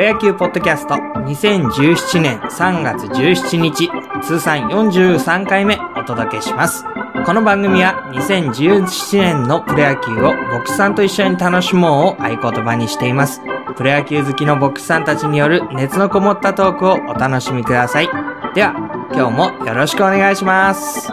[0.00, 3.90] プロ野球ポッドキャスト2017年3月17日
[4.22, 6.86] 通算43回目お届けします。
[7.26, 13.42] この番組は2017年のプロ野球をボックスさんと一緒に楽しもうを合言葉にしています。
[13.76, 18.08] プロ野球好きのボックスさんたちによる熱のこもったトークをお楽しみください。
[18.54, 18.72] では、
[19.12, 21.12] 今日もよろしくお願いします。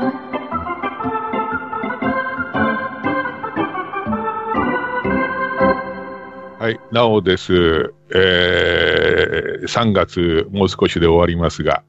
[6.91, 7.94] なおです。
[8.16, 11.84] えー、3月もう少しで終わりますが、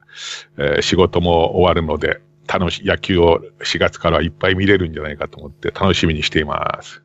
[0.57, 7.03] えー仕事も終わるので、楽し、野球を4月からいっぱい見れるんじゃないかと思って楽しみにしています。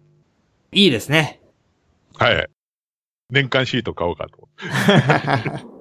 [0.72, 1.40] いいですね。
[2.16, 2.48] はい。
[3.30, 4.48] 年間シート買おうかと。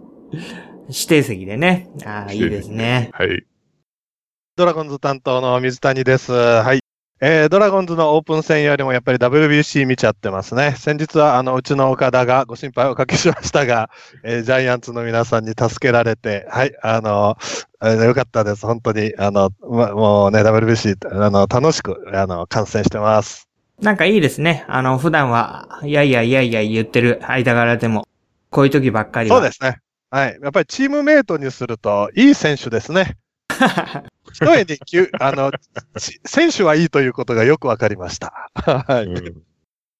[0.90, 1.90] 指定席でね。
[2.06, 3.10] ああ、いいですね。
[3.14, 3.46] はい。
[4.56, 6.32] ドラゴンズ担当の水谷です。
[6.32, 6.83] はい。
[7.26, 10.76] えー、ドラゴンズのオープン戦よりもやっぱり WBC 見ちゃってますね。
[10.78, 13.90] 先日はあの、うちの岡田がご心配をおかけしましたが、
[14.24, 17.38] えージャイアンツの皆さんに助けられて、はい、あの、
[17.82, 18.66] えーよかったです。
[18.66, 23.48] 本当に、あの、ま、もうね、WBC、あの、楽しく、あの、観戦してます。
[23.80, 24.66] なんかいいですね。
[24.68, 28.06] あの、普段は、いやいやいやいや言ってる間柄でも、
[28.50, 29.38] こういう時ばっかりは。
[29.38, 29.78] そうですね。
[30.10, 30.38] はい。
[30.44, 33.16] やっぱりチームメイトにすると、いい選手ですね。
[34.32, 35.52] 一重にきゅ、あの、
[35.98, 38.50] ち選手はいいということがよくわかりました。
[38.54, 39.06] はい。
[39.06, 39.44] うん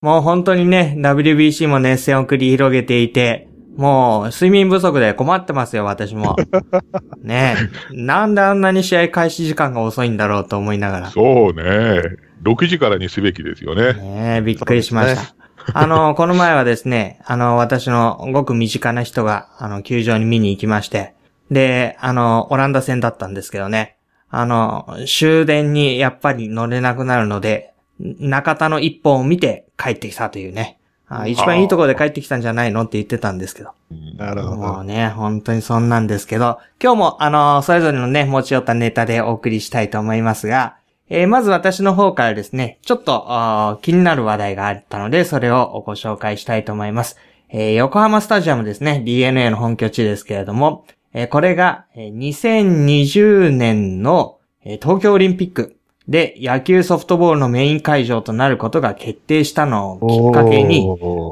[0.04, 3.48] もう本当にね、WBC も熱戦を繰り広げていて、
[3.78, 6.36] もう睡眠不足で困ってますよ、私も。
[7.24, 7.56] ね
[7.90, 7.96] え。
[7.96, 11.10] なんであんなに試合開始時間が遅いんだろうと思いながら。
[11.10, 12.02] そうね。
[12.44, 13.94] 6時からにすべきですよね。
[13.94, 15.34] ねえ、びっくりしました。
[15.74, 21.16] あの、この前はですね、あの、私のごく身近な人が、あの、球場に見に行きまして、
[21.54, 23.98] で、あの、オランダ戦だったんですけどね、
[24.30, 30.80] あの、終電にやっぱり乗れなくなるので、中田の一本を見て帰ってきたというね。
[31.08, 33.72] あ一番いいところで帰ってきたんじゃないのって言ってたんですけど。
[33.92, 34.56] うんなるほど。
[34.56, 40.78] もうね、本当にそんなんですけど、今日もあの、それぞれのね、持ち寄ったネタでお送りしたいと思いますが、
[41.10, 47.18] えーまず私の方からですね、ちょっと気になる話題があったので、それをご紹介したいと思います。
[47.50, 60.86] えー横浜スタジアムですね、DNA の本拠地ですけれども、えーこれがえー2020年のえー東京オリンピックで野球ソフトボールのメイン会場となることが決定したのをきっかけに、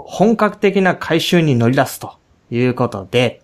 [0.08, 2.14] 本格的な改修に乗り出すと
[2.52, 3.42] いうことで、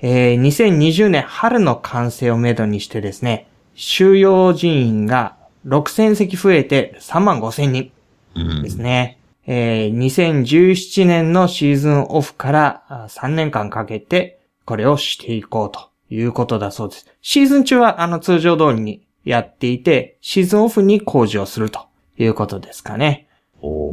[0.00, 5.36] えー2020年春の完成をめどにしてですね、収容人員が
[5.66, 7.90] 6000席増えて3万5000人
[8.34, 9.18] うんですね。
[9.46, 14.35] えー2017年のシーズンオフからあ3年間かけて
[14.66, 17.06] これをしていこうということだそうです。
[17.22, 21.86] シーズン中はあの通常通りにやっていて、シーズンオフに工事をすると
[22.18, 23.28] いうことですかね。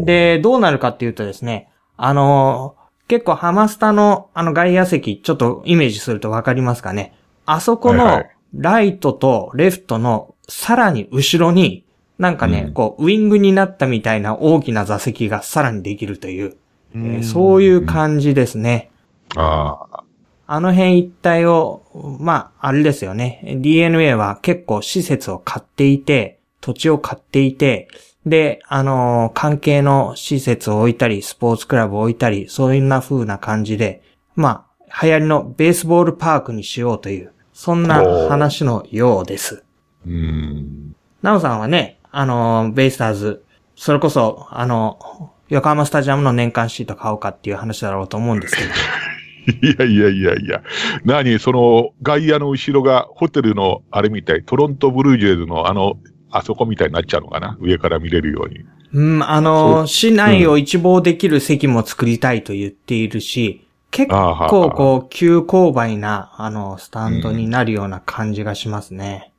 [0.05, 7.13] で、どうなるかっていうとですね、あのー結構ハマスタのあの外野席、ちょっとイメージするとわかりますかね。
[7.45, 8.23] あそこの
[8.55, 11.85] ライトとレフトのさらに後ろに、
[12.17, 16.55] なんかね、うんこう、ウィングになったみたいな大きな座席がさらにできるという、
[16.95, 18.89] えーそういう感じですね。
[19.35, 20.03] ああ、
[20.53, 21.81] あの辺一帯を、
[22.19, 23.57] まあ、あれですよね。
[23.59, 27.87] DNA は結構施設を買っていて、土地を買っていて、
[28.27, 34.03] で、あのー関係の施設を置いたり、スポーツクラブを置いたり、そういうな風な感じで、
[34.35, 39.63] まあ、流行りのベースボールパークにしようという、そんな話のようです。
[40.05, 40.95] うん。
[41.23, 43.43] なおさんはね、あのーベイスターズ、
[43.75, 48.69] それこそ、あの、横浜スタジアムの年間シート買おうかっていう話だろうと思うんですけど。
[49.47, 50.61] いやいやいやいや。
[51.03, 55.97] 何その外野の後ろがホテルのあれみたい、トロントブルージェイズのあの、
[56.31, 57.57] あそこみたいになっちゃうのかな？
[57.59, 58.65] 上から見れるように。
[58.93, 69.32] うん、あの、市内を一望できる席も作りたいと言っているし、結ああはあ構こう、急勾配な、あの、スタンドになるような感じがしますね。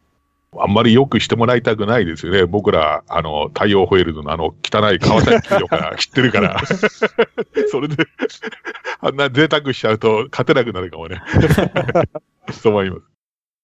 [0.61, 2.47] あんまりよくしてもらいたくないですよね。
[2.47, 6.61] 僕ら、あの、太陽ホイールドのあの、汚い川崎企業から知ってるから。
[7.71, 7.97] それで、
[9.01, 11.23] あんな贅沢しちゃうと勝てなくなるかもね。
[12.53, 13.03] そう思います。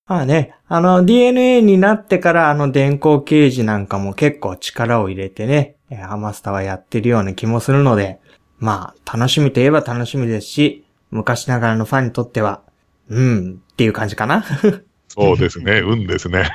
[0.06, 8.18] まあね、あの、DNA になってからあの電光掲示なんかも結構力を入れてね、えーハマスタはやってるような気もするので、
[8.58, 12.62] まあ、楽しみといえば楽しみですし、昔ながらのファンにとっては、
[13.08, 14.44] うん、っていう感じかな。
[15.08, 15.80] そうですね。
[15.80, 16.48] 運ですね。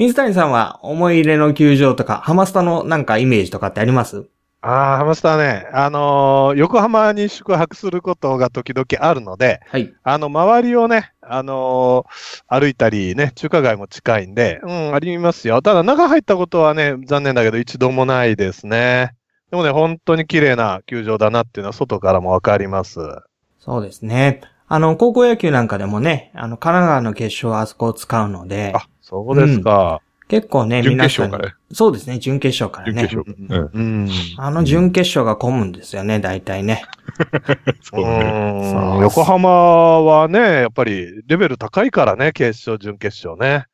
[0.00, 4.30] 水谷さんは思い入れの球場とか、ハマスタのなんかイメージとかってあります？
[4.62, 9.92] ああ、ハマスターね、あのー横浜に宿泊することが時々あるので、はい。
[10.02, 15.60] あの、周りをね、あのー歩いたりね、中華街も近いんで、うん、ありますよ。
[15.60, 19.12] ただ、中入ったことはね、残念だけど一度もないですね。
[19.50, 23.00] でもね、本当に綺麗な球場だなっていうのは外からもわかります。
[23.58, 24.40] そうですね。
[24.66, 30.00] あの、高校野球なんかでもね、あの、神奈川の決勝はあそこを使うので、あ、そうですか。
[30.28, 31.56] 結構ね、準皆さんに決勝から。
[31.72, 33.08] そうですね、準決勝からね。
[33.08, 33.70] 準決勝。
[33.72, 34.04] うん。
[34.04, 34.08] うん。
[34.36, 36.84] あの準決勝が混むんですよね、大体ね。
[37.82, 38.98] そうね。
[39.00, 43.66] 横浜はね、やっぱりレベル高いからね、決勝、準決勝ね。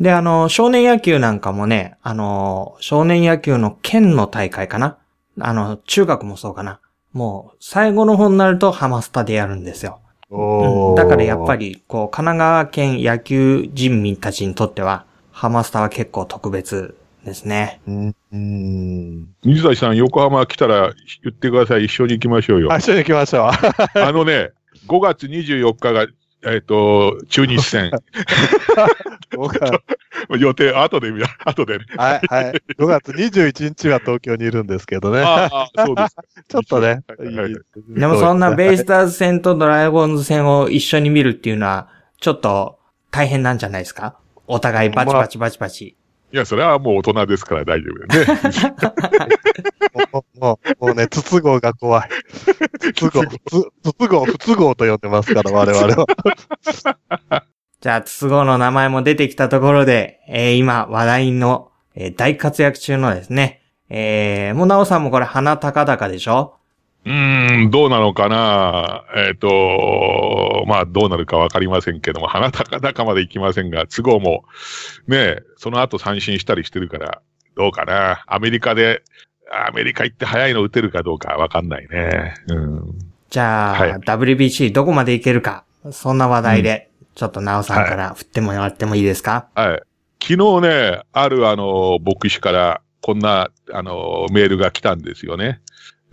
[0.00, 4.98] で、あの、少年野球なんかもね、あの、少年野球の県の大会かな
[5.38, 6.80] あの、中学もそうかな。
[7.12, 10.00] もう、最後の方になるとハマスタでやるんですよ。
[10.32, 11.70] うんだからやっぱり。
[11.74, 17.80] り、こう、神奈川県野球人民たちにとっては、ハマスタは結構特別ですね。
[17.86, 18.16] うん。
[18.32, 19.28] うん。
[19.44, 20.92] 水谷さん、横浜来たら
[21.22, 21.84] 言ってください。
[21.84, 22.72] 一緒に行きましょうよ。
[22.72, 23.50] あ 一緒に行きましょう。
[24.00, 24.50] あのね、
[24.86, 26.06] 5月24日が、
[26.44, 27.90] えっ、と、中日戦。
[30.38, 31.84] 予定、後で見た、 後でね。
[31.96, 32.62] はい、はい。
[32.78, 35.20] 5月21日は東京にいるんですけどね。
[35.20, 36.22] ああ、そうですか。
[36.48, 37.02] ちょっとね。
[37.18, 37.54] はいはい
[37.88, 41.88] でもそんなベイスターズ戦とドラゴンズ戦を一緒に見るっていうのは、
[42.20, 42.78] ちょっと
[43.10, 44.16] 大変なんじゃないですか？
[44.46, 45.96] お互いバチバチバチバチ。
[46.32, 48.42] いや、それはもう大人ですから大丈夫だよね。
[50.12, 52.08] もう、もう、もうね、筒香が怖い。
[52.94, 53.36] 筒香、つ
[53.82, 56.06] 筒香、不都合と呼んでますから、我々は。
[57.80, 66.54] じゃあ、筒香の名前も出てきたところで、えー今話題の、えー大活躍中のですね、えー、もうなおさんもこれ鼻高々でしょ？
[67.04, 69.04] うーん、どうなのかな。
[69.16, 74.44] えっ、と、まあ、どうなるかわかりませんけども、鼻高々まで行きませんが、都合も、
[75.08, 77.20] ねえ、その後三振したりしてるから、
[77.56, 78.22] どうかな。
[78.26, 79.02] アメリカで、
[79.50, 82.34] アメリカ行って早いの打てるかどうかわかんないね。
[82.48, 82.98] うん。
[83.30, 89.82] じゃあ、はい WBC どこまでいけるか、そんな話題で、ちょっとなおさんから振ってもらってもいいですか、はい。
[90.22, 95.60] 昨日ね、あるあの、牧師から、こんな、あの、メールが来たんですよね。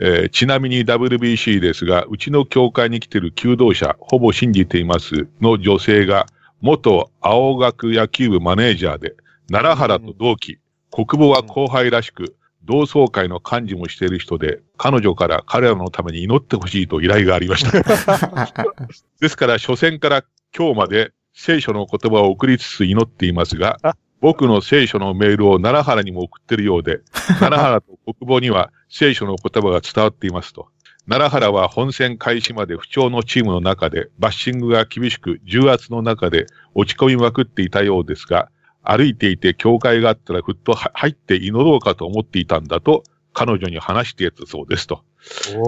[0.01, 6.25] えーちなみに WBC ですが、うちの教会に来てる求道者、ほぼ信じていますの女性が、
[6.61, 9.15] 元青学野球部マネージャーで、
[9.49, 10.59] 奈良原と同期、
[10.91, 17.71] 国母は後輩らしく、同窓会の幹事もしている人で、彼女から彼らのために祈ってほしいと依頼がありました。
[19.19, 20.23] ですから、初戦から
[20.55, 26.99] 今日まで聖書の言葉を送りつつ祈っていますがあ、僕の聖書のメールを奈良原にも送ってるようで、
[27.39, 30.67] 奈良原と国母には聖書の言葉が伝わっていますと。
[31.07, 36.45] 奈良原は本戦開始まで不調のチームの中で、バッシングが厳しく重圧の中で
[36.75, 38.49] 落ち込みまくっていたようですが、
[38.83, 45.03] 歩いていて教会があったらふっとは入って祈ろうかと思っていたんだと、彼女に話してやったそうですと。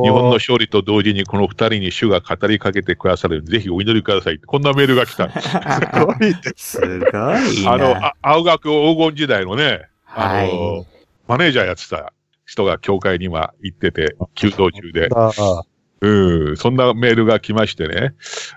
[0.03, 4.39] 日本の勝利と同時にこの二人に主が語りかけてくださるようにぜひお祈りください。
[4.39, 5.30] こんなメールが来た。
[5.42, 6.77] すごいです。
[6.77, 7.74] すごいな。
[7.74, 10.86] あの、あ青学黄金時代のね、あの、はい
[11.27, 12.12] マネージャーやってた
[12.45, 15.07] 人が教会には行ってて、休道中で。
[15.15, 15.63] ああ
[16.01, 18.15] うん、そんなメールが来ましてね、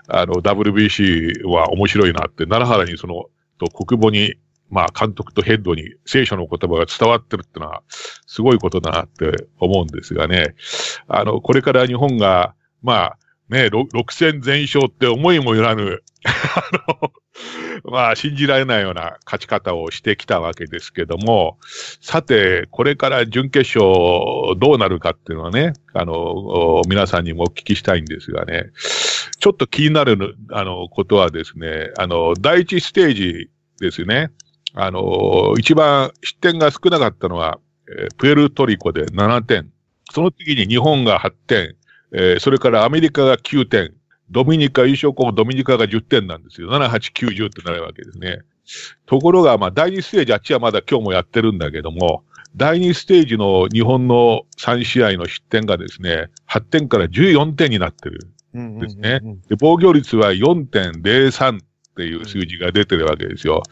[0.09, 3.27] あの、WBC は面白いなって、奈良原にその、
[3.59, 4.33] と国母に、
[4.69, 7.83] まあ、監督とヘッドに聖書の言葉が伝わってるってのは、
[8.25, 10.55] すごいことだなって思うんですがね。
[11.07, 13.17] あの、これから日本が、まあ、
[13.49, 17.11] ね、ろ6戦全勝って思いもよらぬ、 あの、
[17.91, 21.59] まあ、信じられないような勝ち方をしてきたわけですけども、
[22.01, 28.71] さて、これから準決勝どうなるかっていうのはね、あの、皆さんにもお聞きしたいんですがね、
[29.39, 34.31] ちょっと気になる、あの、ことはですね、あの、第一ステージですね、
[34.75, 39.71] あの、一番失点が少なかったのは、えープエルトリコで7点。
[40.11, 41.75] その次に日本が8点、
[42.11, 43.93] えーそれからアメリカが9点、
[44.29, 46.69] ドミニカ優勝候補ドミニカが10点なんですよ。
[46.69, 48.39] 7、8、9、10ってなるわけですね。
[49.05, 52.23] ところが、まあ、第2ステージ、あっちはまだ今日もやってるんだけども、
[52.55, 58.27] 第2ステージの日本の3試合の失点がですね、8点から14点になってる。
[58.53, 61.61] うんですねで、防御率は4.03っ
[61.97, 63.63] ていう数字が出てるわけですよ。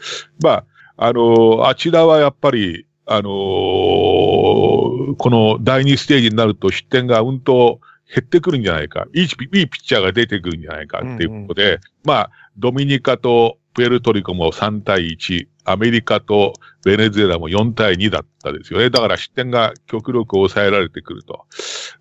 [0.42, 0.64] まあ、
[0.96, 9.06] あのあちらはやっぱり、あのこの第2ステージになると失点がうんと減ってくるんじゃないか。
[9.14, 16.54] いいピッチャーが出てくるんじゃないかっていうことで、まあ、ドミニカとプエルトリコも3対1、アメリカと
[16.84, 18.90] ベネズエラも4対2だったですよね。
[18.90, 21.44] だから失点が極力抑えられてくると。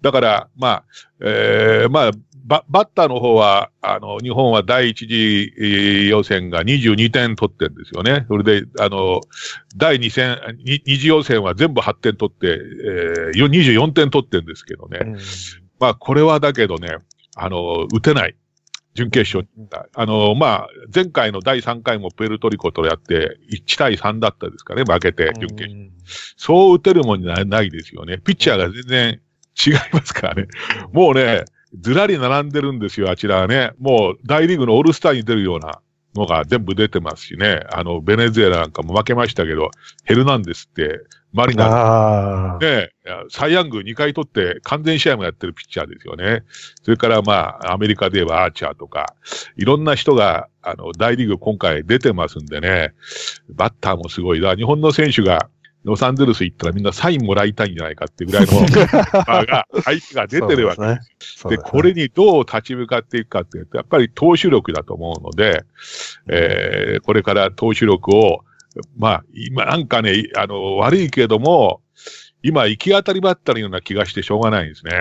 [0.01, 0.84] だから、まあ、
[1.22, 2.12] えーまあ、
[2.46, 8.25] ババッターの方は、あの、日本は第一次えー予選が22点取ってるんですよね。
[8.27, 9.22] それで、あの、
[9.77, 15.00] 第2戦、に二次予選は全部8点取って、えーよ24点取ってるんですけどね。
[15.03, 15.18] うん
[15.80, 16.98] まあ、これはだけどね、
[17.36, 18.36] あの、打てない。
[18.94, 19.48] 準決勝。
[19.96, 25.92] あの、まあ、前回の第3回もプエルトリコとやって、1対3だったですかね、負けて、準決勝。
[26.38, 28.20] そう打てるもんじゃないですよね。
[28.20, 29.22] ピッチャーが全然
[29.66, 30.48] 違いますからね。
[30.92, 31.46] もうね、
[31.80, 33.72] ずらり並んでるんですよ、あちらはね。
[33.80, 35.82] もう大リーグのオールスターに出るような
[36.15, 37.62] のが全部出てますしね。
[37.72, 39.72] あの、ベネズエラなんかも負けましたけど、
[40.03, 41.01] ヘルナンデスって、
[41.34, 42.91] マリナね、
[43.29, 46.43] サイヤング2回取って完全試合もやってるピッチャーですよね。
[46.84, 49.15] それからまあ、アメリカで言えばアーチャーとか、
[49.58, 52.93] いろんな人が、あの、大リーグ今回出てますんでね、
[53.50, 54.41] バッターもすごい。
[54.41, 55.50] だ日本の選手が
[55.84, 58.52] ロサンゼルス行ったらみんなサインもらいたいんじゃないかってぐらいの、
[59.46, 61.44] が、相手が出てるわけです。
[61.48, 65.63] で、ね、これにどう立ち向かっていくかっていうと、やっぱり投手力だと思うので、
[66.30, 68.44] えー、これから投手力を、
[68.98, 71.82] まあ、今なんかね、あの、悪いけども、
[72.44, 74.92] 今行き当たりばったりような気がしてしょうがないんですね。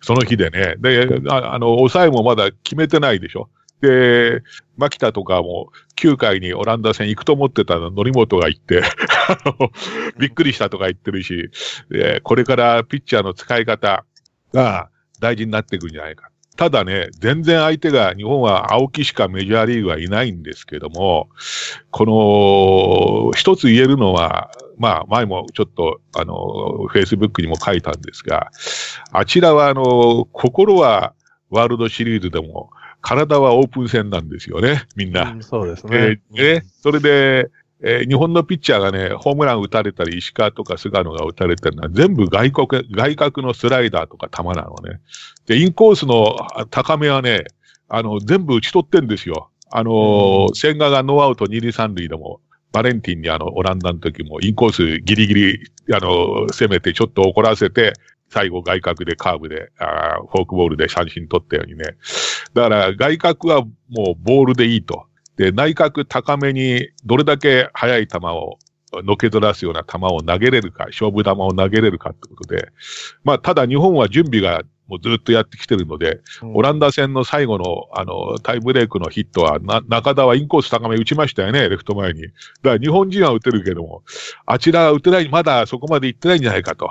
[0.00, 0.74] その日でね。
[0.78, 3.48] で、ああの、抑えもまだ決めてないでしょ。
[3.84, 4.42] で、
[4.76, 8.82] 牧田とかも9回にオランダ戦行くと思ってたの、則本が行って
[10.18, 11.50] びっくりしたとか言ってるし、
[12.22, 14.04] これからピッチャーの使い方
[14.52, 14.88] が
[15.20, 16.30] 大事になっていくんじゃないか。
[16.56, 21.28] ただね、全然相手が、日本は青木しかメジャーリーグはいないんですけども、
[21.90, 28.50] この、一つ言えるのは、まあ、前もちょっと、あの、フェイスブックにも書いたんですが、
[29.10, 31.14] あちらは、あの、心は
[31.50, 32.70] ワールドシリーズでも、
[33.04, 35.30] 体はオープン戦なんですよね、みんな。
[35.30, 36.20] うん、そうですね。
[36.36, 37.50] えー、それで、
[37.82, 45.00] えー、日本のピッチャーがね、ホームラン打たれたり、石川とか菅野が打たれてるのは全部外国、外角のスライダーとか球なのね。
[45.46, 46.34] で、インコースの
[46.70, 47.44] 高めはね、
[47.90, 49.50] あの、全部打ち取ってんですよ。
[49.70, 52.40] あのー、千賀がノーアウト二塁三塁でも、
[52.72, 57.92] バレンティンにあの、オランダの時もインコースギリギリ、あの、攻めてちょっと怒らせて、
[58.34, 61.84] 最後外角でカーブで、あフォークボールで三振取ったようにね。
[62.52, 63.70] だから外角はも
[64.12, 65.06] うボールでいいと。
[65.36, 68.58] で、内角高めにどれだけ速い球を
[69.04, 72.70] のけずらすような球を投げれるか、勝負球を投げれるかってことで、
[73.22, 82.22] まあ、ただ日本は準備がもうずっとやってきてるので、うん、オランダ戦の最後の、あの、タイブレークのヒットは、な、中田はインコース高め打ちましたよね、レフト前に。
[82.22, 84.02] だから日本人は打てるけども、
[84.44, 86.90] あちらは打てない、まだそこまで行ってないんじゃないかと。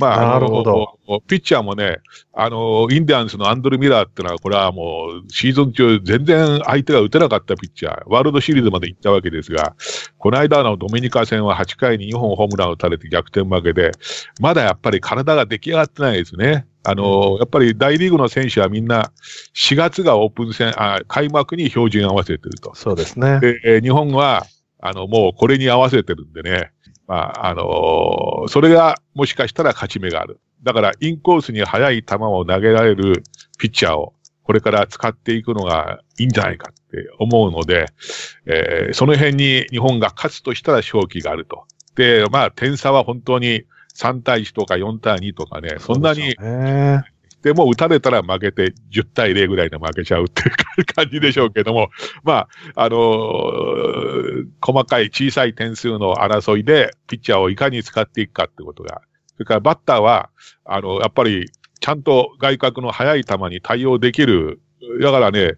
[0.00, 1.20] まあ、なるほど。
[1.28, 1.98] ピッチャーもね、
[2.32, 9.74] あの、インディアンスのアンドル・ミラーってのは、これはもう、シーズン中、全然相手が打てなかったピッチャー、ワールドシリーズまで行ったわけですが、
[10.18, 13.92] この間のドミニカ戦は8回に2本ホームランを打たれて逆転負けで、
[14.40, 16.66] まだやっぱり体が出来上がってないですね。
[16.82, 19.12] あの、やっぱり大リーグの選手はみんな
[19.54, 22.74] 4月がオープン戦、あ開幕に標準合わせてると。
[22.74, 23.40] そうですね。
[23.40, 24.46] で、日本は、
[24.80, 26.70] あの、もうこれに合わせてるんでね。
[27.10, 30.38] まあ、あのー、それがもしかしたら勝ち目がある。
[30.62, 33.24] だから、インコースに速い球を投げられる
[33.58, 34.14] ピッチャーを、
[34.44, 37.86] これから使っていくのがいいんじゃないかって思うので、
[38.46, 41.64] えー、その辺に日本が勝つとしたら勝機があると。
[41.96, 43.64] で、まあ、点差は本当に
[43.96, 46.36] 3対1とか4対2とかね、そんなに
[47.42, 51.88] でも打たれたら負けて10対0ぐらいで負けちゃうっていう感じでしょうけども、
[52.22, 59.02] まあ、あのー、細かい小さい点数の争いでピッチャーをいかに使っていくかってことが、
[59.34, 60.30] それからバッターは、
[60.64, 64.60] あの、やっぱりちゃんと外角の速い球に対応できる。
[65.00, 65.54] だからね、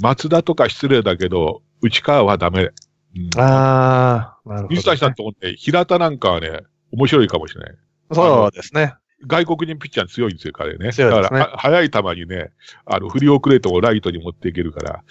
[0.00, 2.70] 松田とか失礼だけど、内川はダメ。
[3.16, 4.66] うん、ああ、なるほど、ね。
[4.70, 6.60] 水谷さんとこって、平田なんかはね、
[6.92, 7.74] 面白いかもしれない。
[8.12, 8.94] そうですね。
[9.26, 10.86] 外国人ピッチャー強いんですよ、彼ね。
[10.86, 10.92] ね。
[10.92, 12.50] だから、速い球にね、
[12.86, 15.02] あの、振り遅れてもライトに持っていけるから、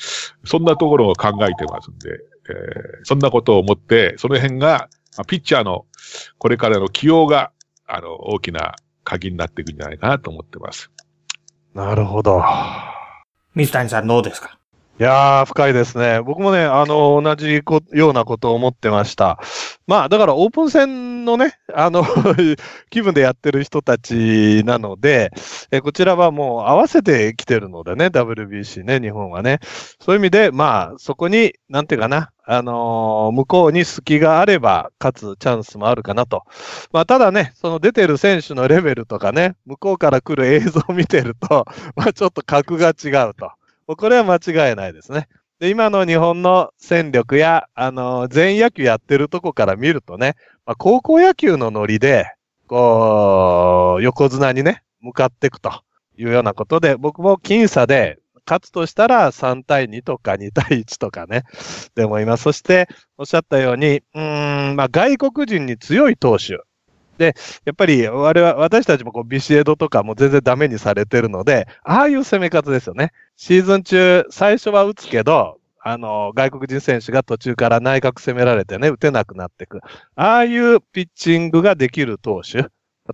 [0.46, 2.10] そんなところを考えてますんで、
[2.50, 4.90] えー、そんなことを思って、その辺が、
[5.28, 5.86] ピッチャーの
[6.38, 7.52] これからの起用が、
[7.86, 10.92] あの、大きな鍵になっていくんじゃないかなと思ってます。
[11.74, 12.42] なるほど。
[13.56, 14.58] 水谷さんどうですか？
[15.00, 16.22] いやー、深いですね。
[16.22, 17.62] 僕もね、あの、同じ
[17.92, 19.39] ようなことを思ってました。
[19.86, 22.04] まあ、だからオープン戦のね、あの
[22.89, 25.32] 気分でやってる人たちなので、
[25.70, 29.60] えこちらはもう合わせてきてるのでね、WBC ね、日本はね。
[30.01, 36.42] そういう意味で、まあ、そこに、なんていうかな、あのー、向こうに隙があれば、勝つチャンスもあるかなと。
[36.92, 43.51] まあ、ただね、その出てる選手のレベルとかね、向こうから来る映像を見てると、 まあ、ちょっと格が違うと。
[43.96, 44.36] これは間
[44.70, 45.27] 違いないですね。
[45.60, 52.32] で、今の日本の戦力や、あの、全野球やってるとこから見るとね、まあ、高校野球のノリで、
[52.67, 55.72] こう、横綱にね、向かっていくと
[56.17, 61.44] いうようなことで、僕も僅差で、勝つとしたら3対2とか2対1とかね、
[61.96, 66.60] でも今、そして、おっしゃったように、うん、まあ、外国人に強い投手、
[67.18, 73.12] で、やっぱり我々、私たちもこうビシエドとかも全然ダメにされてるので、ああいう攻め方ですよね。
[73.36, 79.80] シーズン中、最初は打つけど、あの、外国人選手が途中から内角攻められてね、打てなくなっていく。
[80.16, 82.66] ああいうピッチングができる投手。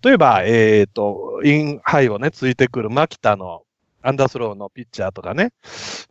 [0.02, 3.64] 例えば、えっ、ー、と、インハイをね、ついてくる牧田の
[4.02, 5.54] アンダースローのピッチャーとかね。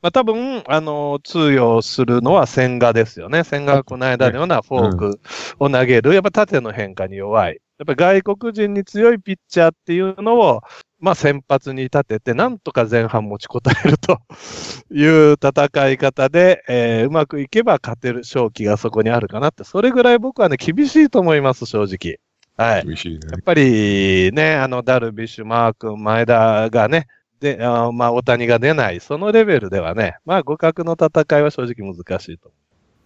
[0.00, 3.44] まあ多分、あの、通用するのは千賀ですよね。
[3.44, 5.20] 千賀がこの間のようなフォーク
[5.58, 6.14] を投げる。
[6.14, 7.60] やっぱ縦の変化に弱い。
[7.82, 10.60] やっぱ外国人に強いピッチャーっていうのを、
[11.00, 14.20] まあ先発に立てて、なんとか前半持ちこたえると
[14.94, 22.20] いう戦い方で、えー、うまくいけば勝てる勝機がそこにあるかなって、それぐらい僕はね、厳しいと思います、正直。
[22.56, 22.86] はい。
[22.86, 23.18] 厳しいね。
[23.32, 27.08] やっぱりね、あの、ダルビッシュ、マー君、前田がね、
[27.40, 32.52] で、あまあ、大谷が出ない、そのレベルではね、まあ、互角の戦いは正直難しいと。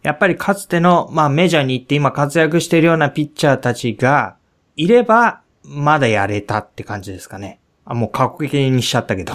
[0.02, 4.36] やっぱりかつての、まあメジャーに行って今活躍しているようなピッチャーたちが
[4.76, 7.60] いれば、まだやれたって感じですかね。
[7.84, 9.34] あ、もう過去形にしちゃったけど。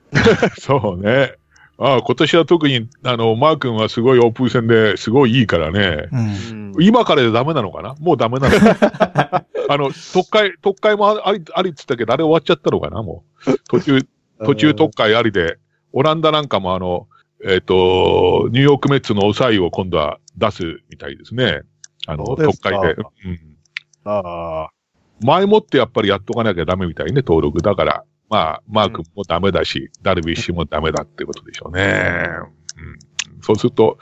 [0.58, 1.34] そうね。
[1.80, 6.08] ああ、今年は特に、あの、マー君はすごいオープン戦ですごいいいからね。
[6.10, 6.72] うん。
[6.80, 7.94] 今からでダメなのかな？
[8.00, 8.56] もうダメなの
[9.70, 13.02] あの、特会、特会もあり、ありって言ったけど、あれ終わっちゃったのかな？
[13.02, 13.58] もう。
[13.68, 14.00] 途中、
[14.44, 15.58] 途中特会ありで、
[15.92, 17.06] オランダなんかもあの、
[17.44, 21.62] えっ、と、ニューヨークメッツの抑えを今度は出すみたいですね。
[22.08, 22.94] あの、特会で。
[22.94, 23.38] うん。
[24.04, 24.70] ああ。
[25.20, 27.62] 前もってやっぱりやっとかなきゃダメみたいね、登録。
[27.62, 32.28] だから、まあ、マー君もダメだし、ダルビッシュもダメだってことでしょうね。
[32.76, 33.98] うん、そうすると、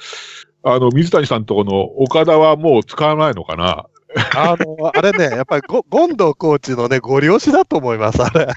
[0.63, 3.87] あの、水谷さんとこの岡田はもう使わないのかな？
[4.35, 8.49] あの、あれね、やっぱりゴ、ゴンドウコーチのね、ご利用しだと思います、あれ。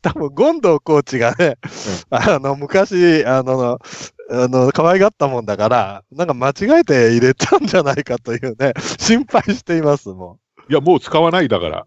[0.00, 1.56] 多分、ゴンドウコーチがね、
[2.10, 3.78] あの、昔、あの、
[4.30, 11.86] あの、可愛がったもんだから、なんか間違えて入れたんじゃないかというね、心配しています、もいや、もう使わないだから。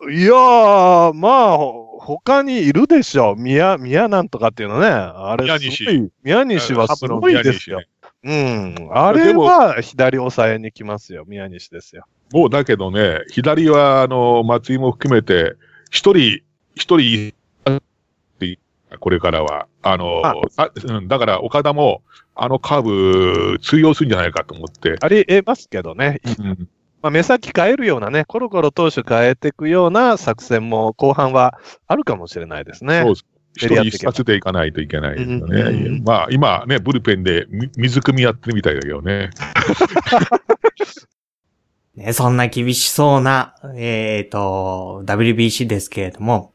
[0.00, 0.12] う。
[0.12, 3.36] いやー、まあ、ほ他にいるでしょ。
[3.36, 4.86] 宮、宮なんとかっていうのね。
[4.88, 7.78] あれ、宮西すごい宮西はすごいですよ。
[7.78, 7.86] ね
[8.24, 8.88] うん。
[8.92, 11.24] あれは左抑えに来ますよ。
[11.26, 12.04] 宮西ですよ。
[12.32, 15.54] もうだけどね、左は、あの、松井も含めて、
[15.90, 16.42] 一人、
[16.74, 17.34] 一人、
[18.98, 19.66] これからは。
[19.82, 20.34] あの、あ
[20.84, 22.02] うん、だから岡田も、
[22.34, 24.96] あのカーブ通用するんじゃないかと思って。
[25.00, 26.20] ありえますけどね。
[26.38, 26.68] うん
[27.02, 33.02] まあ、目先変えるようなね、コロコロ投手変えていくような作戦も後半はあるかもしれないですね。
[33.02, 33.26] そうです。
[33.54, 35.60] 一人一冊でいかないといけないですよね。
[35.60, 39.30] うんうんうんまあ、今ね、ブルペンでみ水汲みやってるみたいだけどね。
[41.94, 46.54] ね、そんな厳しそうな、えっ、と、WBC ですけれども、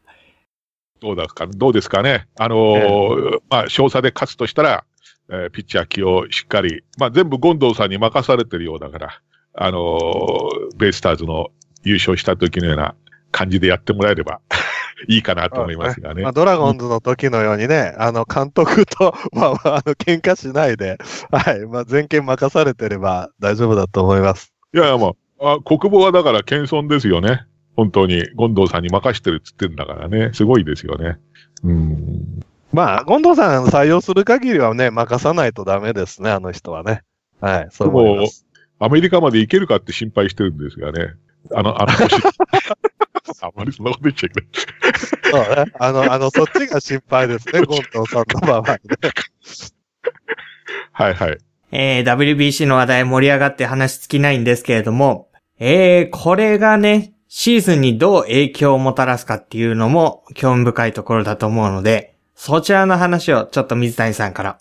[0.99, 2.27] どうですか、どうですかね。
[2.39, 4.83] あのーまあ、少佐で勝つとしたら、
[5.29, 9.21] えーピッチャー起用しっかり、まあ、全部権藤さんに任されてるようだから、
[9.59, 11.49] あのーベイスターズの
[11.83, 12.95] 優勝した時のような
[13.31, 14.39] 感じでやってもらえれば
[15.07, 16.31] いいかなと思いますがねまあ、。
[16.31, 20.97] ドラゴンズの時のようにね、あの、監督と、 まあ、まあ、あの、喧嘩しないで、
[21.31, 24.53] はい、まあ、全権任されてれば大丈夫だと思います。
[24.73, 27.45] いやいや、もう、あ国防はだから謙遜ですよね。
[27.75, 30.31] 本当に、権藤さんに任してるっつってんだからね。
[30.33, 31.17] すごいですよね。
[31.63, 32.39] うん。
[32.73, 37.01] まあ、権藤さん採用する限りはね、任さないとダメですね、あの人はね。
[37.39, 38.46] はい、そう思います。
[38.79, 41.13] アメリカまで行けるかって心配してるんですがね。
[41.53, 42.15] あの、あの年。
[43.41, 45.45] あまりそんなこと言っちゃいけない。
[45.47, 45.71] そうね。
[45.79, 48.79] あの、あの、そっちが心配ですね、 権藤さんの場合ね。
[50.91, 51.37] はいはい。
[51.71, 64.59] えー WBC の話題盛り上がって話尽きないんですけれども、えー、これがね、シーズンにどう影響をもたらすかっていうのも興味深いところだと思うので、そちらの話をちょっと水谷さんから。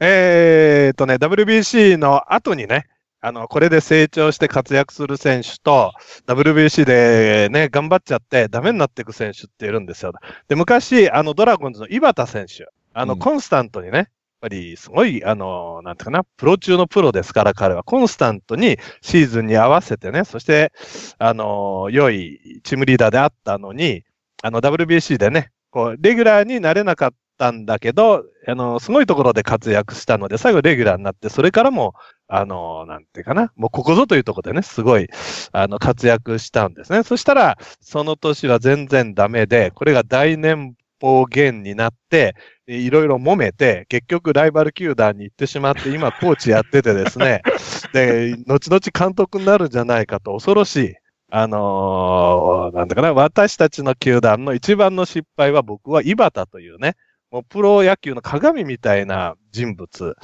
[0.00, 2.86] えーっとね、WBC の後にね、
[3.22, 5.92] あの、これで成長して活躍する選手と、
[6.26, 10.12] WBC でね、頑張っちゃってダメになっていく選手っているんですよ。
[10.48, 14.06] で、昔、あの、ドラゴンズの井端選手、あの、うんコンスタントにね、やっ
[14.40, 20.72] ぱりすごい、あの、なんていうかな、プロ中のプロですから、彼はコンスタントにシーズンに合わせてね、そして、
[21.18, 24.02] あの、良いチームリーダーであったのに、
[24.42, 31.94] あの、WBC でね、こう、レギュラーになれなかったんだけど、あの、すごいところで活躍したので、最後レギュラーになって、それからも、
[32.28, 35.08] あの、なんていうかな、もうここぞというところでね、すごい、
[35.52, 37.02] あの、活躍したんですね。
[37.02, 47.40] そしたら、その年は全然ダメで、これが大年俸減になって、いろいろ揉めて、結局ライバル球団に行ってしまって、今コーチやっててですね、
[47.94, 50.94] で、後々監督になるんじゃないかと恐ろしい。
[51.32, 56.96] あのーなんだかな、私たちの球団の一番の失敗は僕は井端というね、
[57.30, 60.16] もうプロ野球の鏡みたいな人物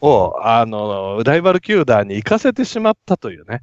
[0.00, 3.62] を、あの、ライバル球団に行かせてしまったというね。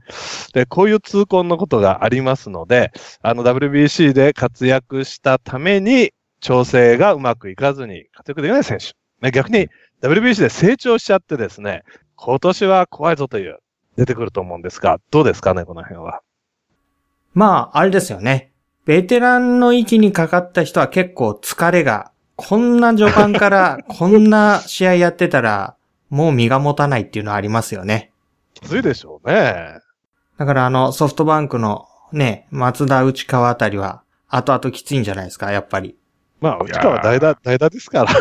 [0.53, 9.31] で、こういう痛恨のことがありますので、あの WBC で活躍したために、調整がうまくいかずに活躍できない選手。
[9.31, 9.69] 逆に
[10.01, 11.83] WBC で成長しちゃってですね、
[12.15, 13.59] 今年は怖いぞという、
[13.95, 16.21] 出てくると思うんですが、どうですかね、この辺は？
[17.33, 18.51] まあ、あれですよね。
[18.85, 25.75] ベテランの域にかかった人は結構疲れがこんな序盤から こんな試合やってたら、
[26.09, 28.11] もう身が持たないっていうのはありますよね。
[28.53, 29.79] きついでしょうね。
[30.37, 35.97] だからあの、ソフトバンクのね、松田内川あたりは、後々きついんじゃないですか、やっぱり。
[36.39, 38.11] まあ、内川代打、代打ですから。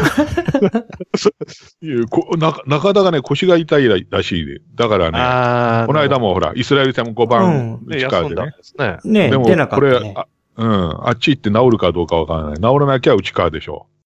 [1.80, 4.60] いやこな中田がね、腰が痛いらしいで。
[4.74, 8.52] だからね、あこの間もほら、イスラエル戦も5番、ね、内川でね。
[8.78, 8.98] ね。
[9.04, 10.14] ね、でも出なかっこれ、たね。
[10.16, 10.26] あ
[10.56, 12.54] うん、あっち行って治るかどうかわからない。
[12.56, 13.97] 治らなきゃ内川でしょう。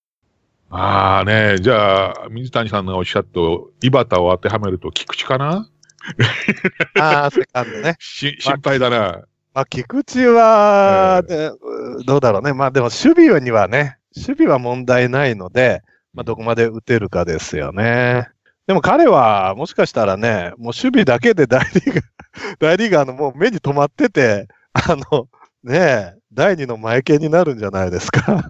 [0.75, 3.41] ああね、じゃあ、水谷さんがおっしゃった、
[3.87, 5.69] 井端を当てはめると菊池かな？
[6.99, 7.97] ああ、セカンドね。
[8.01, 9.21] し心配だな。
[9.53, 11.51] まあ、菊池は、ね
[12.01, 12.55] うどうだろうね。
[12.55, 15.83] まあ、でも守備にはね、守備は問題ないので、
[16.15, 18.29] まあ、どこまで打てるかですよね。
[18.67, 22.05] でも彼は、もしかしたらね、もう守備だけで大リーガー、
[22.59, 25.29] 大リーガーのもう目に留まってて、あの、
[25.65, 28.49] ねえ、第二の前剣になるんじゃないですか。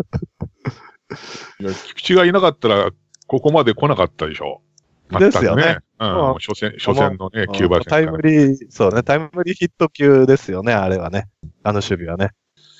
[1.62, 2.90] いや菊池がいなかったら、
[3.26, 4.62] ここまで来なかったでしょ。
[5.10, 5.78] 全くですよね。
[5.98, 11.28] うん、初戦、初戦のね、キューバ戦タイムリー、そうね、タイムリーヒット級ですよね、あれはね。
[11.62, 12.30] あの守備はね。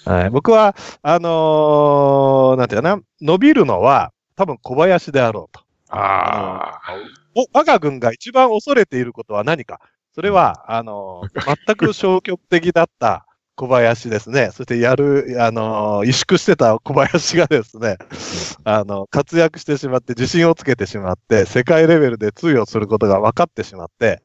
[0.05, 0.31] はい。
[0.31, 5.63] 僕は、あのーなんていうかな、伸びるのは、多分小林であろうと。
[5.89, 6.95] ああ。
[7.35, 9.81] お我が軍が一番恐れていることは何か。
[10.15, 14.51] それは、あのー 全く消極的だった小林ですね。
[14.53, 17.97] そしてやる、あの萎縮してた小林がですね、
[18.65, 24.23] あの、活躍してしまって、自信をつけてしまって、世界レベルで通用することが分かってしまって、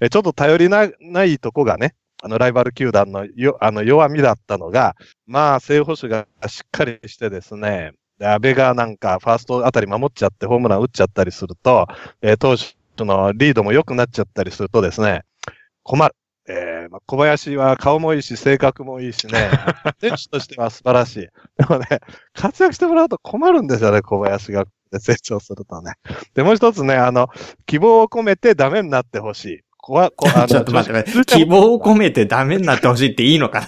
[0.00, 4.96] えちょっと頼りなないとこがね、あの、ライバル球団のよあの弱みだったのが、
[5.26, 11.86] まあ、正捕手がしっかりしてですね、で安倍がなんかファーストあたり守っちゃってホームラン打っちゃったりすると、
[12.22, 15.22] えー投手のリードも良くなっちゃったりするとですね、
[15.82, 16.14] 困る。
[16.46, 19.50] えーまあ、小林は顔もいいし、性格もいいしね、
[20.00, 21.20] 選手としては素晴らしい。
[21.20, 21.30] で
[21.68, 21.86] もね、
[22.34, 24.64] 活躍してもらうと困るんですよね、小林が
[24.98, 25.94] 成長するとね。
[26.34, 27.28] で、もう一つね、あの、
[27.66, 29.60] 希望を込めてダメになってほしい。
[29.78, 33.66] こわ、こあの ちょっと待って待って、希望を込めてダメになってほしいっていいのかな？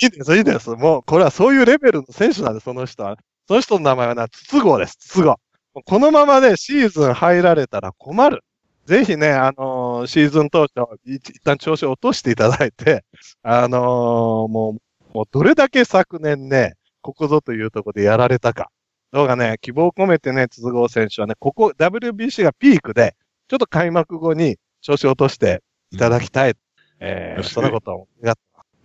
[0.00, 0.70] いいです、いいです。
[0.70, 3.16] もう、これはそういうレベルの選手なんです、その人は。
[3.48, 5.36] その人の名前はな、筒香です、筒香。
[5.84, 8.44] このままね、シーズン入られたら困る。
[8.88, 13.04] ぜひね、あのーシーズン当初、一一旦調子を落としていただいて、
[13.44, 14.78] あのーも
[15.12, 16.72] う、もうどれだけ昨年ね、
[17.02, 18.70] ここぞというところでやられたか。
[19.12, 23.14] どうかね、希望を込めてね、筒香選手はね、ここ WBC がピークで、
[23.48, 26.54] ちょっと開幕後に調子を落としていただきたい。
[27.00, 28.36] えー、うんそのことを願っ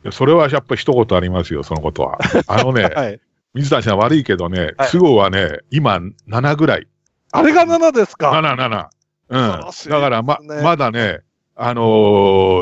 [0.04, 2.20] いやそれはやっぱり一言ありますよ、そのことは。
[2.48, 3.22] あのね、 はい。
[3.54, 6.88] 水谷さん悪いけどね、はい都合はね、今7ぐらい。
[7.32, 8.89] あれが7ですか？7、7。
[9.29, 9.39] うん。
[9.39, 11.19] だからま、まだね、
[11.55, 11.81] あの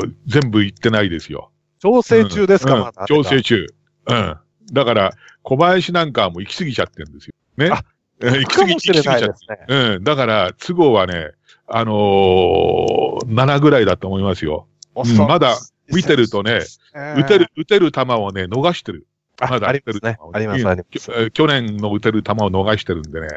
[0.02, 1.50] ー全部行ってないですよ。
[1.80, 3.06] 調整中ですか、うんまだ。
[3.06, 3.66] 調整中。
[4.06, 4.36] うん。
[4.72, 7.34] だから、小林なんかはもう行き過ぎちゃってるんですよ。
[7.56, 7.82] ねあ。
[8.20, 9.26] うん行き過ぎ、行き過ぎちゃって。
[9.26, 9.34] ね。
[9.68, 10.04] うん。
[10.04, 11.32] だから、都合はね、
[11.66, 14.66] あのー、7ぐらいだと思いますよ。
[14.94, 15.56] うんまだ
[15.88, 16.60] 見てるとね、
[16.94, 19.06] 打てる、打てる球をね、逃してる。
[19.40, 20.18] あまだありますね。
[20.32, 21.30] あります、あります。
[21.32, 23.28] 去年の打てる球を逃してるんでね、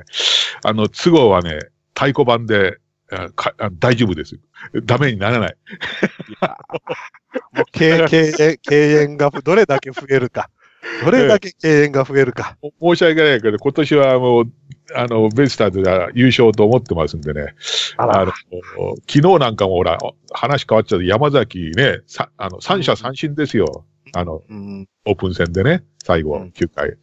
[0.64, 1.60] あの、都合はね、
[1.94, 2.78] 太鼓判で、
[3.12, 4.40] あかあ大丈夫です。
[4.86, 5.58] ダメにならない。
[7.54, 10.50] もう経経営、経営がどれだけ増えるか。
[11.04, 12.58] どれだけ経営が増えるか。
[12.82, 14.46] 申し訳ないけど、今年はもう、
[14.96, 17.56] あの、ベイスターズが優勝と思ってますんでね。
[17.98, 18.34] ああのら、
[19.08, 19.98] 昨日なんかもほら、
[20.32, 23.86] 話変わっちゃって、山崎ね、さあの、三者三振ですよ。
[24.14, 26.98] あの、うん、オープン戦でね、最後うん、9回。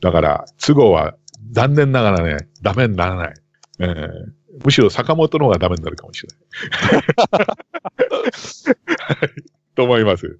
[0.00, 1.14] だから、都合は
[1.52, 3.34] 残念ながらね、ダメにならない。
[3.80, 6.28] えーむしろ坂本の方がダメになるかもしれ
[7.32, 7.46] ない。
[9.74, 10.38] と思います。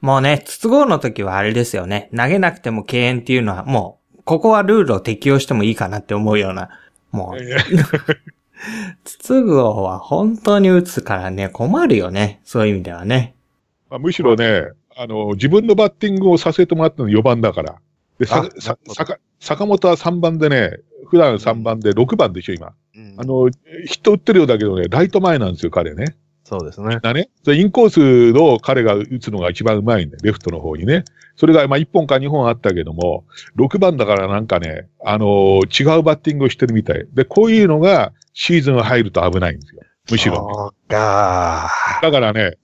[0.00, 2.08] もうね、筒香の時はあれですよね。
[2.16, 6.70] 投げなくても敬遠っていうのはもう、ここはルールを適用してもいいかなって思うような、
[7.10, 7.40] もう、
[9.04, 12.40] 筒香は本当に打つからね、困るよね。
[12.44, 13.34] そういう意味ではね。
[13.90, 17.76] まあ、むしろね、あの、自分のバッティングをさせてもらったの4番だから。
[18.18, 22.72] で、坂坂本は3番でね、普段3番で6番でしょ、今。
[22.96, 23.48] うんあの、
[23.86, 26.16] ヒット打ってるようだけどね、ライト前なんですよ、彼ね。
[26.44, 26.98] そうですね。
[27.02, 27.28] だね。
[27.46, 31.04] インコースの彼が打つのが一番うまいんで、レフトの方にね。
[31.36, 33.24] それが、まあ、1本か2本あったけども、
[33.56, 37.06] 6番だからなんかね、あのー違うバッティングをしてるみたい。
[37.12, 39.82] で、こういうのがシーズン入ると危ないんですよ。
[40.10, 41.70] むしろね、そうか。
[42.02, 42.56] だからね、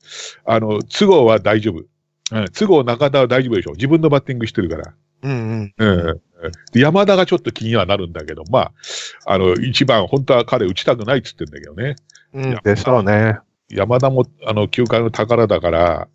[0.47, 1.85] あの、都合は大丈夫。
[2.33, 3.73] うん、都合中田は大丈夫でしょ。
[3.73, 4.95] 自分のバッティングしてるから。
[5.25, 5.87] うんうん。
[5.87, 6.21] うん。
[6.73, 8.73] で山田がちょっと気にはなるんだけど、まあ、
[9.27, 11.97] あの、一番、本当は彼打ちたくないって言ってんだけどね。
[12.35, 13.39] うん、でしょうね。
[13.71, 16.09] 山田も、あの、球界の宝だから、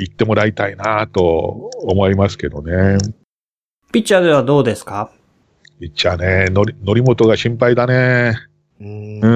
[0.00, 2.96] 行ってもらいたいなと思いますけどね。
[3.92, 5.10] ピッチャーではどうですか？
[5.80, 8.34] ピッチャーね、のり、のりもとが心配だね。
[8.80, 9.26] うーんう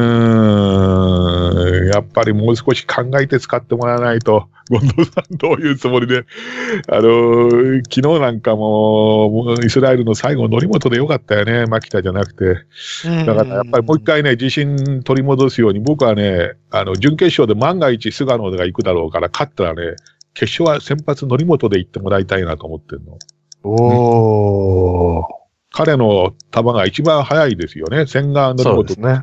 [1.92, 6.24] やっぱりもう少し考えて使ってもらわないと、 権藤さんどういうつもりで、
[6.88, 12.64] あのー昨日なんかも、イスラエルの最後、則本でよかったよね、牧田じゃなくて。
[13.26, 19.96] だからやっぱりもう一回ね、自信取り戻すように、僕はね、あの、準決勝で万が一菅野が行くだろうから、勝ったらね、
[20.34, 23.18] 決勝は先発則本で行ってもらいたいなと思ってるの。
[23.64, 25.41] おー。
[25.72, 28.06] 彼の球が一番速いですよね。
[28.06, 29.22] 千賀則本そうですね。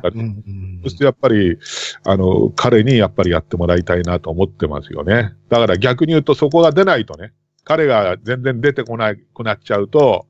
[0.82, 1.58] そしてやっぱり、
[2.04, 5.32] あの、彼にやっぱりやってもらいたいなと思ってますよね。
[5.48, 7.32] だから逆に言うとそこが出ないとね、
[7.64, 10.26] 彼が全然出てこなくなっちゃうと、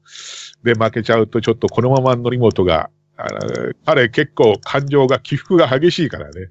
[0.62, 6.50] で負けちゃうとちょっとこのまま則本が、あの彼結構感情が起伏が激しいからね。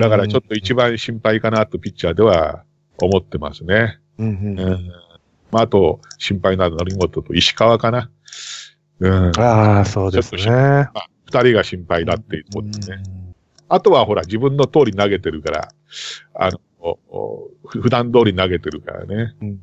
[0.00, 2.64] だからちょっと一番心配かなとピッチャーでは
[3.02, 3.98] 思ってますね。
[4.18, 4.90] うんうんうんうん
[5.50, 8.10] まあ、あと心配なのは則本と石川かな。
[9.00, 9.32] うん。
[9.38, 10.44] ああ、そうですね。
[10.46, 13.02] まあ二人が心配だっていうことですね。
[13.68, 15.68] あとはほら、自分の通り投げてるから、
[16.34, 19.58] あの、おおふ普段通り投げてるからね、うん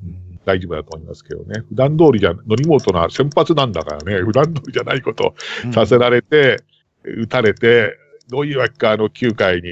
[0.46, 1.62] 大丈夫だと思いますけどね。
[1.68, 6.64] 普段通りじゃ、則本な先発なんだからね、 普段通りじゃないことうんをさせられて、
[7.04, 7.98] 打たれて、
[8.30, 9.70] どういうわけか、あの9回に、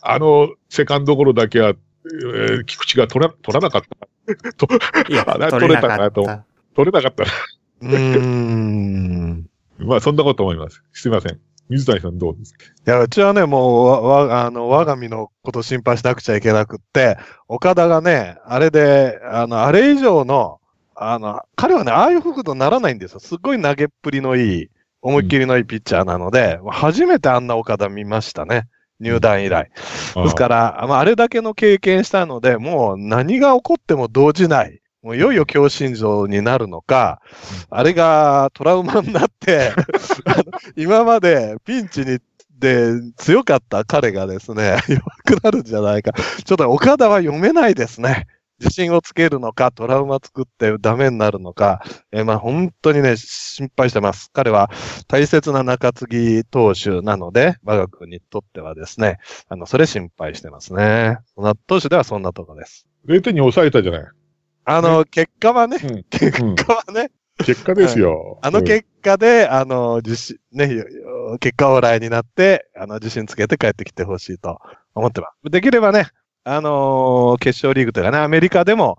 [0.00, 4.08] あのセカンドゴロだけは、えー菊池が取ら取らなかった。
[4.54, 4.66] と
[5.10, 6.44] いや取れなか取れたかなとった。
[6.74, 7.30] 取れなかったな。
[7.90, 9.46] うーん。
[9.78, 10.82] まあ、そんなこと思います。
[10.92, 11.40] すいません。
[11.68, 12.64] 水谷さんどうですか？
[12.64, 17.16] いや、うちはね、もう、わ、わあの、我が身のこと心配しなくちゃいけなくって、
[17.48, 20.60] 岡田がね、あれで、あの、あれ以上の、
[20.94, 23.20] あの、彼はね、ああいう風とならないんですよ。
[23.20, 24.70] すっごい投げっぷりのいい、
[25.00, 28.68] 思いっきりのいいピッチャーなので、初めてあんな岡田見ましたね。
[29.00, 29.70] 入団以来。
[30.14, 34.80] ですから、まあ、あれだけの経験したので、もう何が起こっても動じない。
[35.04, 37.20] もういよいよ強心臓になるのか、
[37.68, 39.70] あれがトラウマになって、
[40.76, 42.18] 今までピンチに
[42.58, 42.88] で
[43.18, 46.12] 強かった彼がですね、弱くなるんじゃないか。
[46.12, 48.26] ちょっと岡田は読めないですね。
[48.60, 54.30] 自信をつけるのか、トラウマ作ってダメになるのか、えーまあ本当にね、心配してます。
[54.32, 54.70] 彼は
[55.06, 59.18] 大切な中継ぎ投手なので、我が国にとってはですね、
[59.50, 61.18] あの、それ心配してますね。
[61.66, 62.86] 投手ではそんなとこです。
[63.06, 64.23] 0点に抑えたじゃない。
[64.64, 67.10] あの、結果はね、うん結うん果はね、
[67.44, 68.38] 結果ですよ。
[68.42, 70.68] あの結果で、あの、自信、ね、
[71.40, 74.58] 結果往来になって、あの、自信つけて帰ってきてほしいと
[74.94, 75.50] 思ってます。
[75.50, 76.08] できればね、
[76.44, 78.98] あのー決勝リーグというかね、アメリカでも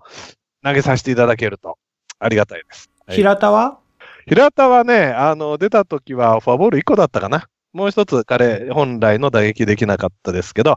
[0.64, 1.78] 投げさせていただけると
[2.18, 2.90] ありがたいです。
[3.06, 3.78] はい平田は？
[4.26, 7.46] 平田はね、あの、出た時はフォアボール1個だったかな。
[7.72, 10.76] もう一つ彼本来の打撃できなかったですけど、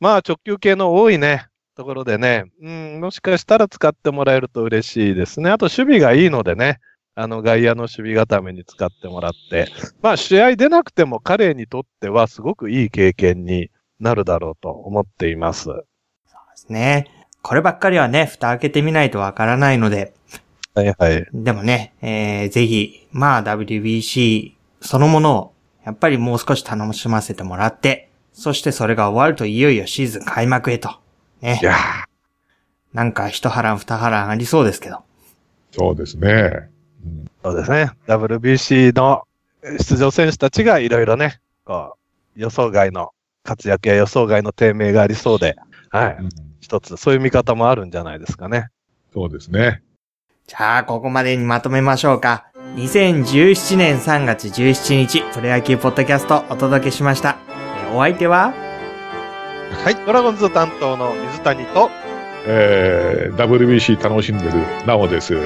[0.00, 1.46] まあ直球系の多いね、
[1.80, 5.48] ところでね、うん、もしかしたら使ってもらえると嬉しいですね。
[5.48, 6.78] あと守備がいいのでね、
[7.14, 9.66] あの外野の守備固めに使ってもらって、
[10.02, 15.68] まあ試合出なくても彼にとってはすごくいい経験になるだろうと思っています。
[15.68, 15.74] で
[16.54, 17.06] すね。
[17.40, 20.12] こればっかりはね、蓋開けてみないとわからないので、
[20.74, 21.26] はいはい。
[21.32, 25.52] でもね、えー、ぜひ、まあ WBC そのものを、
[25.86, 31.00] やっぱりもう少し楽しませてもらって、そしてそれが終わるといよいよシーズン開幕へと。
[31.40, 31.64] ねい。
[31.64, 31.74] や
[32.92, 35.02] なんか一波乱二波乱ありそうですけど。
[35.72, 36.70] そうですね。
[37.04, 37.90] うんそうですね。
[38.06, 39.22] WBC の
[39.62, 41.94] 出場選手たちがいろいろね、こ
[42.36, 43.12] う、予想外の
[43.44, 45.56] 活躍や予想外の低迷がありそうで、
[45.90, 46.16] はい。
[46.20, 46.28] うん
[46.60, 48.68] 一つ、そういう見方もあるんじゃないですかね。
[49.12, 49.82] そうですね。
[50.46, 52.46] じゃあ、ここまでにまとめましょうか。
[52.76, 57.38] 2017年3月17日、プロ野球ポッドキャストお届けしました。
[57.48, 58.54] えーお相手は、
[59.72, 59.96] はい。
[60.06, 61.90] ドラゴンズ担当の水谷と、
[62.46, 64.52] えー、WBC 楽しんでる
[64.86, 65.36] なおです。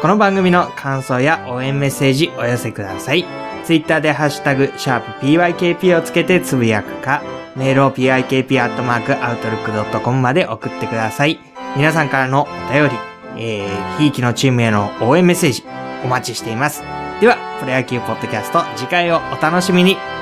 [0.00, 3.26] この番組の感想や応援メッセージお寄せください。
[3.64, 7.22] ツイッターでハッシュタグ、シャープ PYKP をつけてつぶやくか、
[7.54, 11.38] メールを PYKP.outlook.com まで送ってください。
[11.76, 12.96] 皆さんからのお便り、
[13.36, 15.64] えー、ひいきのチームへの応援メッセージ、
[16.04, 16.82] お待ちしています。
[17.20, 20.19] では、プロ野球ポッドキャスト、次回をお楽しみに。